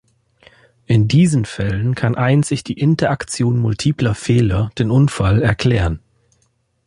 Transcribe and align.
In 0.87 1.07
diesen 1.07 1.45
Fällen 1.45 1.93
kann 1.93 2.15
einzig 2.15 2.63
die 2.63 2.73
"Interaktion 2.73 3.59
multipler 3.59 4.15
Fehler" 4.15 4.71
den 4.79 4.89
Unfall 4.89 5.43
erklären. 5.43 5.99